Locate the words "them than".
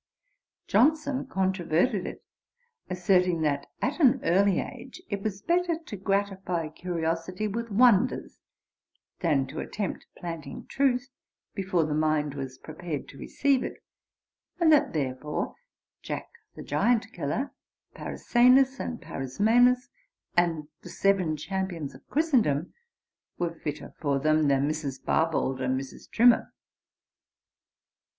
24.17-24.67